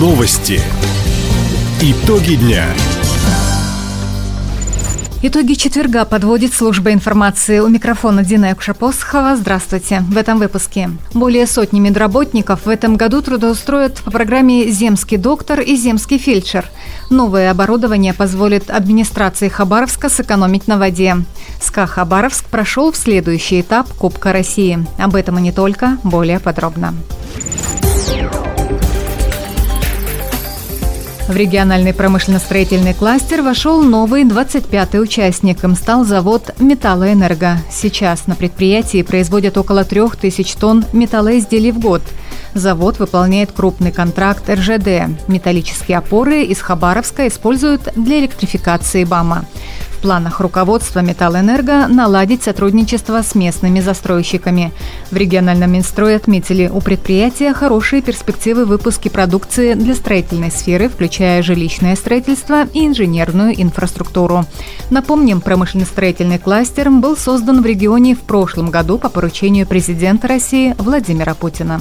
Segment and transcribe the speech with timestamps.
[0.00, 0.58] Новости.
[1.82, 2.64] Итоги дня.
[5.22, 7.58] Итоги четверга подводит служба информации.
[7.58, 9.36] У микрофона Дина Якушапосхова.
[9.36, 10.02] Здравствуйте.
[10.08, 10.88] В этом выпуске.
[11.12, 16.64] Более сотни медработников в этом году трудоустроят по программе «Земский доктор» и «Земский фельдшер».
[17.10, 21.16] Новое оборудование позволит администрации Хабаровска сэкономить на воде.
[21.60, 24.78] СКА Хабаровск прошел в следующий этап Кубка России.
[24.98, 26.94] Об этом и не только, более подробно.
[31.30, 35.62] В региональный промышленно-строительный кластер вошел новый 25-й участник.
[35.62, 37.58] Им стал завод «Металлоэнерго».
[37.70, 42.02] Сейчас на предприятии производят около 3000 тонн металлоизделий в год.
[42.54, 45.28] Завод выполняет крупный контракт РЖД.
[45.28, 49.44] Металлические опоры из Хабаровска используют для электрификации БАМа
[50.00, 54.72] планах руководства «Металлэнерго» наладить сотрудничество с местными застройщиками.
[55.10, 61.96] В региональном Минстрое отметили, у предприятия хорошие перспективы выпуска продукции для строительной сферы, включая жилищное
[61.96, 64.44] строительство и инженерную инфраструктуру.
[64.90, 71.34] Напомним, промышленно-строительный кластер был создан в регионе в прошлом году по поручению президента России Владимира
[71.34, 71.80] Путина.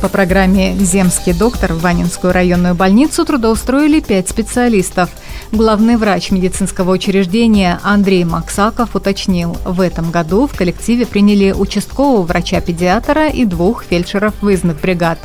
[0.00, 5.10] По программе «Земский доктор» в Ванинскую районную больницу трудоустроили пять специалистов.
[5.50, 13.28] Главный врач медицинского учреждения Андрей Максаков уточнил, в этом году в коллективе приняли участкового врача-педиатра
[13.28, 15.18] и двух фельдшеров выездных бригад.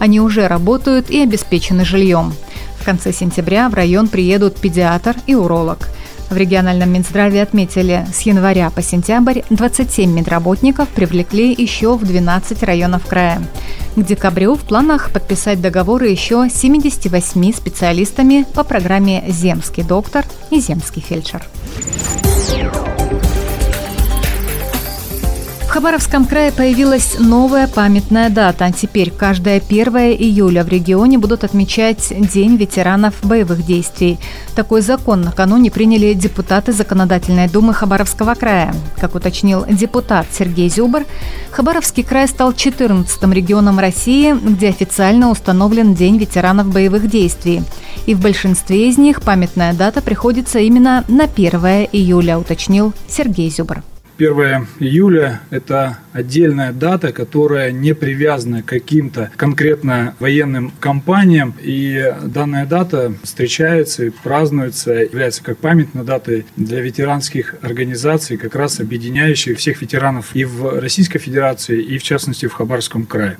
[0.00, 2.34] Они уже работают и обеспечены жильем.
[2.80, 5.88] В конце сентября в район приедут педиатр и уролог.
[6.30, 13.06] В региональном Минздраве отметили, с января по сентябрь 27 медработников привлекли еще в 12 районов
[13.06, 13.40] края.
[13.96, 21.00] К декабрю в планах подписать договоры еще 78 специалистами по программе «Земский доктор» и «Земский
[21.00, 21.42] фельдшер».
[25.76, 28.72] Хабаровском крае появилась новая памятная дата.
[28.72, 29.88] Теперь каждое 1
[30.18, 34.18] июля в регионе будут отмечать День ветеранов боевых действий.
[34.54, 38.74] Такой закон накануне приняли депутаты Законодательной думы Хабаровского края.
[38.98, 41.04] Как уточнил депутат Сергей Зюбар,
[41.50, 47.62] Хабаровский край стал 14-м регионом России, где официально установлен День ветеранов боевых действий.
[48.06, 51.60] И в большинстве из них памятная дата приходится именно на 1
[51.92, 53.82] июля, уточнил Сергей Зюбар.
[54.18, 61.54] 1 июля– это отдельная дата, которая не привязана к каким-то конкретно военным кампаниям.
[61.60, 68.80] И данная дата встречается и празднуется, является как памятной датой для ветеранских организаций, как раз
[68.80, 73.38] объединяющих всех ветеранов и в Российской Федерации, и в частности в Хабаровском крае.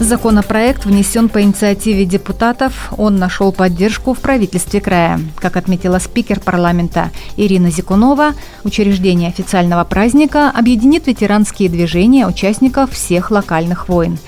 [0.00, 2.90] Законопроект внесен по инициативе депутатов.
[2.96, 5.20] Он нашел поддержку в правительстве края.
[5.36, 8.32] Как отметила спикер парламента Ирина Зикунова,
[8.64, 14.18] учреждение официального праздника объединит ветеранские движения участников всех локальных войн.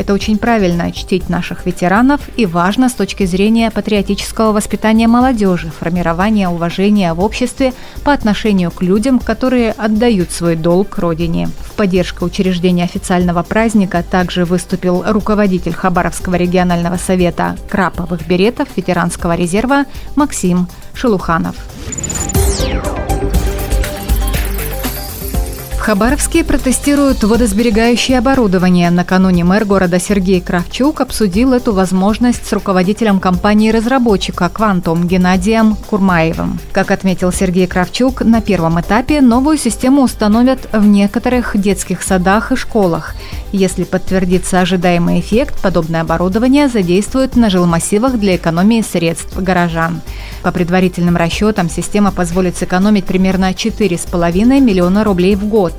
[0.00, 6.48] Это очень правильно чтить наших ветеранов и важно с точки зрения патриотического воспитания молодежи, формирования
[6.48, 11.50] уважения в обществе по отношению к людям, которые отдают свой долг Родине.
[11.66, 19.84] В поддержку учреждения официального праздника также выступил руководитель Хабаровского регионального совета краповых беретов ветеранского резерва
[20.16, 21.56] Максим Шелуханов.
[25.80, 28.90] В Хабаровске протестируют водосберегающее оборудование.
[28.90, 36.58] Накануне мэр города Сергей Кравчук обсудил эту возможность с руководителем компании-разработчика «Квантум» Геннадием Курмаевым.
[36.72, 42.56] Как отметил Сергей Кравчук, на первом этапе новую систему установят в некоторых детских садах и
[42.56, 43.14] школах.
[43.52, 50.00] Если подтвердится ожидаемый эффект, подобное оборудование задействуют на жилмассивах для экономии средств горожан.
[50.42, 55.74] По предварительным расчетам, система позволит сэкономить примерно 4,5 миллиона рублей в год.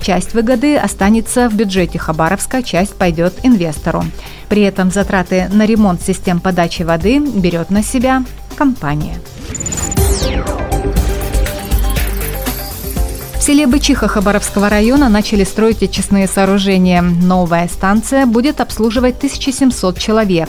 [0.00, 4.02] Часть выгоды останется в бюджете Хабаровска, часть пойдет инвестору.
[4.48, 8.24] При этом затраты на ремонт систем подачи воды берет на себя
[8.56, 9.18] компания.
[13.50, 17.02] Селе Бычиха Хабаровского района начали строить очистные сооружения.
[17.02, 20.48] Новая станция будет обслуживать 1700 человек.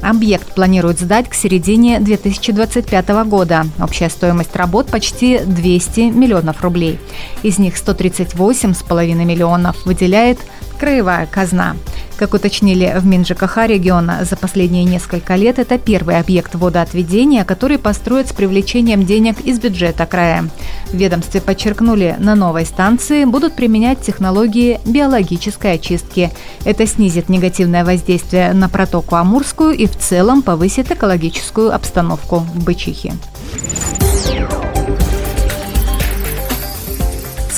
[0.00, 3.66] Объект планируют сдать к середине 2025 года.
[3.80, 6.98] Общая стоимость работ почти 200 миллионов рублей.
[7.44, 10.40] Из них 138,5 миллионов выделяет
[10.78, 11.76] краевая казна.
[12.16, 18.28] Как уточнили в МинЖКХ региона, за последние несколько лет это первый объект водоотведения, который построят
[18.28, 20.48] с привлечением денег из бюджета края.
[20.92, 26.30] В ведомстве подчеркнули, на новой станции будут применять технологии биологической очистки.
[26.64, 33.14] Это снизит негативное воздействие на протоку Амурскую и в целом повысит экологическую обстановку в Бычихе.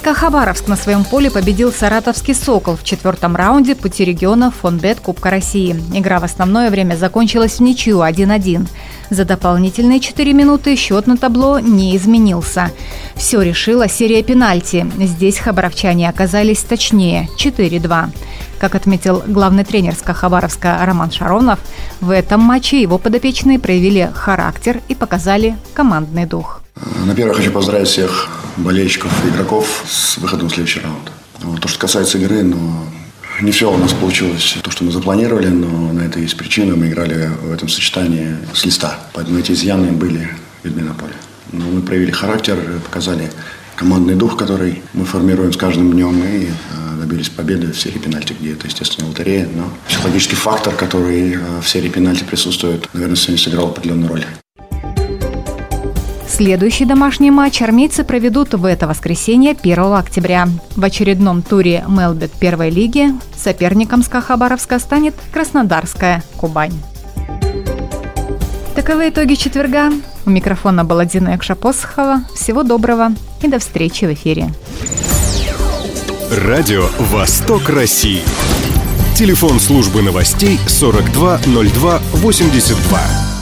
[0.05, 5.31] СКА «Хабаровск» на своем поле победил саратовский «Сокол» в четвертом раунде пути региона фонбет Кубка
[5.31, 5.83] России.
[5.95, 8.69] Игра в основное время закончилась в ничью 1-1.
[9.09, 12.71] За дополнительные 4 минуты счет на табло не изменился.
[13.15, 14.87] Все решила серия пенальти.
[14.99, 18.11] Здесь хабаровчане оказались точнее– 4-2.
[18.59, 21.61] Как отметил главный тренер СКА «Хабаровска» Роман Шаронов,
[22.03, 26.61] в этом матче его подопечные проявили характер и показали командный дух.
[27.07, 31.11] На первое хочу поздравить всех болельщиков и игроков с выходом в следующий раунд.
[31.61, 32.87] То, что касается игры, но
[33.41, 36.77] не все у нас получилось то, что мы запланировали, но на это есть причина.
[36.77, 40.29] Мы играли в этом сочетании с листа, поэтому эти изъяны были
[40.63, 41.15] видны на поле.
[41.53, 43.31] Но мы проявили характер, показали
[43.77, 46.51] командный дух, который мы формируем с каждым днем и э,
[47.01, 51.69] добились победы в серии пенальти, где это, естественно, лотерея, но психологический фактор, который э, в
[51.69, 54.25] серии пенальти присутствует, наверное, сегодня сыграл определенную роль.
[56.35, 60.49] Следующий домашний матч армейцы проведут в это воскресенье 1 октября.
[60.75, 66.73] В очередном туре Мелбет первой лиги соперником СКА станет Краснодарская Кубань.
[68.75, 69.93] Таковы итоги четверга.
[70.27, 72.25] У микрофона была Дина Экшапосхова.
[72.35, 74.53] Всего доброго и до встречи в эфире.
[76.33, 78.23] Радио «Восток России».
[79.15, 83.34] Телефон службы новостей 420282.